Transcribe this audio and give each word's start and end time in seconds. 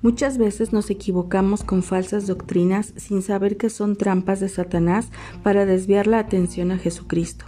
Muchas 0.00 0.38
veces 0.38 0.72
nos 0.72 0.90
equivocamos 0.90 1.64
con 1.64 1.82
falsas 1.82 2.28
doctrinas 2.28 2.94
sin 2.96 3.20
saber 3.20 3.56
que 3.56 3.68
son 3.68 3.96
trampas 3.96 4.38
de 4.38 4.48
Satanás 4.48 5.10
para 5.42 5.66
desviar 5.66 6.06
la 6.06 6.20
atención 6.20 6.70
a 6.70 6.78
Jesucristo, 6.78 7.46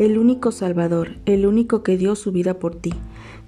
el 0.00 0.18
único 0.18 0.50
Salvador, 0.50 1.18
el 1.24 1.46
único 1.46 1.84
que 1.84 1.96
dio 1.96 2.16
su 2.16 2.32
vida 2.32 2.58
por 2.58 2.74
ti. 2.74 2.94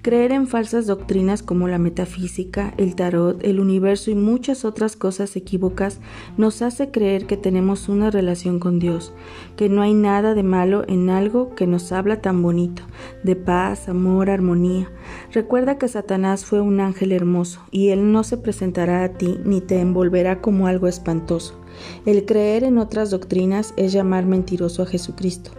Creer 0.03 0.31
en 0.31 0.47
falsas 0.47 0.87
doctrinas 0.87 1.43
como 1.43 1.67
la 1.67 1.79
metafísica, 1.79 2.75
el 2.77 2.95
tarot, 2.95 3.43
el 3.43 3.59
universo 3.59 4.13
y 4.13 4.15
muchas 4.15 4.65
otras 4.65 4.95
cosas 4.95 5.35
equívocas 5.35 5.99
nos 6.37 6.63
hace 6.63 6.93
creer 6.93 7.27
que 7.27 7.37
tenemos 7.37 7.89
una 7.89 8.13
relación 8.13 8.61
con 8.61 8.79
Dios, 8.79 9.13
que 9.57 9.69
no 9.69 9.83
hay 9.83 9.95
nada 9.95 10.35
de 10.35 10.45
malo 10.45 10.85
en 10.87 11.11
algo 11.11 11.57
que 11.57 11.67
nos 11.67 11.91
habla 11.91 12.21
tan 12.21 12.41
bonito, 12.41 12.83
de 13.25 13.35
paz, 13.35 13.89
amor, 13.89 14.31
armonía. 14.31 14.93
Recuerda 15.33 15.77
que 15.77 15.89
Satanás 15.89 16.45
fue 16.45 16.61
un 16.61 16.79
ángel 16.79 17.11
hermoso 17.11 17.63
y 17.73 17.89
él 17.89 18.13
no 18.13 18.23
se 18.23 18.37
presentará 18.37 19.03
a 19.03 19.09
ti 19.09 19.41
ni 19.45 19.61
te 19.61 19.81
envolverá 19.81 20.41
como 20.41 20.69
algo 20.69 20.87
espantoso. 20.87 21.59
El 22.05 22.25
creer 22.27 22.63
en 22.63 22.79
otras 22.79 23.11
doctrinas 23.11 23.75
es 23.77 23.93
llamar 23.93 24.25
mentiroso 24.25 24.83
a 24.83 24.87
Jesucristo. 24.87 25.51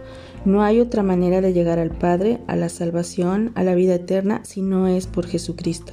No 0.44 0.62
hay 0.62 0.80
otra 0.80 1.02
manera 1.02 1.40
de 1.40 1.52
llegar 1.52 1.78
al 1.78 1.90
Padre, 1.90 2.40
a 2.46 2.56
la 2.56 2.68
salvación, 2.68 3.50
a 3.54 3.64
la 3.64 3.74
vida 3.74 3.96
eterna, 3.96 4.07
si 4.44 4.62
no 4.62 4.88
es 4.88 5.06
por 5.06 5.26
Jesucristo. 5.26 5.92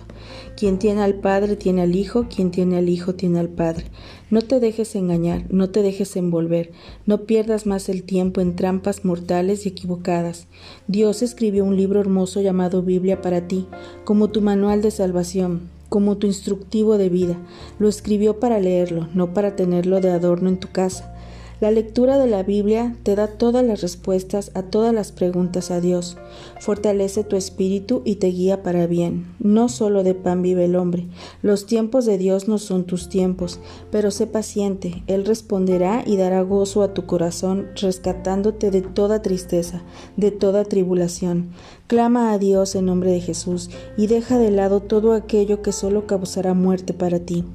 Quien 0.56 0.80
tiene 0.80 1.02
al 1.02 1.16
Padre 1.16 1.58
tiene 1.58 1.82
al 1.82 1.96
Hijo, 1.96 2.28
quien 2.34 2.50
tiene 2.50 2.78
al 2.78 2.88
Hijo 2.88 3.14
tiene 3.14 3.40
al 3.40 3.50
Padre. 3.50 3.86
No 4.30 4.42
te 4.42 4.62
dejes 4.62 4.96
engañar, 4.96 5.46
no 5.50 5.70
te 5.70 5.82
dejes 5.82 6.16
envolver, 6.16 6.72
no 7.06 7.26
pierdas 7.26 7.66
más 7.66 7.90
el 7.90 8.04
tiempo 8.04 8.40
en 8.40 8.56
trampas 8.56 9.04
mortales 9.04 9.66
y 9.66 9.70
equivocadas. 9.70 10.48
Dios 10.88 11.22
escribió 11.22 11.66
un 11.66 11.76
libro 11.76 12.00
hermoso 12.00 12.40
llamado 12.40 12.84
Biblia 12.84 13.22
para 13.22 13.48
ti, 13.48 13.68
como 14.06 14.30
tu 14.30 14.42
manual 14.42 14.82
de 14.82 14.92
salvación, 14.92 15.70
como 15.90 16.18
tu 16.18 16.26
instructivo 16.26 16.98
de 16.98 17.10
vida. 17.10 17.38
Lo 17.80 17.90
escribió 17.90 18.40
para 18.40 18.60
leerlo, 18.60 19.10
no 19.14 19.34
para 19.34 19.58
tenerlo 19.58 20.00
de 20.00 20.12
adorno 20.12 20.48
en 20.48 20.58
tu 20.58 20.70
casa. 20.70 21.15
La 21.62 21.72
lectura 21.72 22.18
de 22.18 22.28
la 22.28 22.44
Biblia 22.44 22.98
te 23.04 23.16
da 23.16 23.28
todas 23.28 23.64
las 23.64 23.82
respuestas 23.82 24.52
a 24.56 24.64
todas 24.64 24.94
las 24.94 25.14
preguntas 25.14 25.72
a 25.72 25.80
Dios. 25.80 26.18
Fortalece 26.60 27.24
tu 27.24 27.38
espíritu 27.38 28.02
y 28.04 28.16
te 28.16 28.28
guía 28.28 28.62
para 28.62 28.88
bien. 28.88 29.34
No 29.40 29.70
solo 29.70 30.04
de 30.04 30.16
pan 30.16 30.42
vive 30.42 30.66
el 30.66 30.76
hombre. 30.76 31.08
Los 31.42 31.66
tiempos 31.66 32.06
de 32.06 32.18
Dios 32.18 32.50
no 32.50 32.58
son 32.58 32.84
tus 32.84 33.08
tiempos, 33.08 33.62
pero 33.90 34.12
sé 34.12 34.28
paciente. 34.28 35.04
Él 35.08 35.26
responderá 35.26 36.04
y 36.06 36.18
dará 36.18 36.42
gozo 36.42 36.84
a 36.84 36.94
tu 36.94 37.06
corazón, 37.06 37.70
rescatándote 37.76 38.70
de 38.70 38.82
toda 38.82 39.22
tristeza, 39.22 39.82
de 40.18 40.32
toda 40.32 40.66
tribulación. 40.66 41.52
Clama 41.88 42.34
a 42.34 42.38
Dios 42.38 42.76
en 42.76 42.88
nombre 42.88 43.12
de 43.12 43.22
Jesús 43.22 43.70
y 43.96 44.08
deja 44.08 44.38
de 44.38 44.52
lado 44.52 44.82
todo 44.82 45.14
aquello 45.14 45.62
que 45.62 45.72
solo 45.72 46.06
causará 46.06 46.54
muerte 46.54 46.94
para 46.94 47.20
ti. 47.20 47.46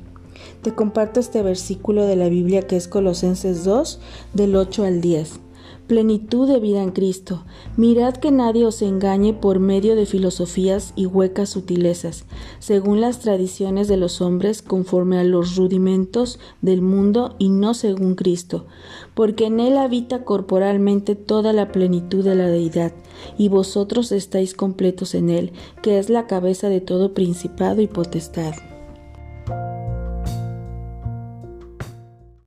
Te 0.62 0.75
comparto 0.75 1.20
este 1.20 1.42
versículo 1.42 2.05
de 2.05 2.16
la 2.16 2.28
Biblia 2.28 2.61
que 2.61 2.77
es 2.77 2.86
Colosenses 2.86 3.64
2, 3.64 3.98
del 4.34 4.55
8 4.56 4.84
al 4.84 5.00
10. 5.00 5.41
Plenitud 5.86 6.47
de 6.47 6.61
vida 6.61 6.83
en 6.83 6.91
Cristo. 6.91 7.44
Mirad 7.78 8.14
que 8.14 8.30
nadie 8.30 8.67
os 8.67 8.83
engañe 8.83 9.33
por 9.33 9.58
medio 9.58 9.97
de 9.97 10.05
filosofías 10.05 10.92
y 10.97 11.06
huecas 11.06 11.48
sutilezas, 11.48 12.27
según 12.58 13.00
las 13.00 13.20
tradiciones 13.20 13.89
de 13.89 13.97
los 13.97 14.20
hombres, 14.20 14.61
conforme 14.61 15.19
a 15.19 15.25
los 15.25 15.56
rudimentos 15.56 16.39
del 16.61 16.83
mundo 16.83 17.36
y 17.39 17.48
no 17.48 17.72
según 17.72 18.14
Cristo, 18.14 18.67
porque 19.14 19.47
en 19.47 19.61
él 19.61 19.78
habita 19.78 20.24
corporalmente 20.24 21.14
toda 21.14 21.55
la 21.55 21.72
plenitud 21.72 22.22
de 22.22 22.34
la 22.34 22.48
deidad, 22.48 22.92
y 23.39 23.48
vosotros 23.48 24.12
estáis 24.12 24.52
completos 24.55 25.14
en 25.14 25.30
él, 25.30 25.52
que 25.83 25.98
es 25.98 26.11
la 26.11 26.27
cabeza 26.27 26.69
de 26.69 26.83
todo 26.83 27.14
principado 27.14 27.80
y 27.80 27.86
potestad. 27.86 28.52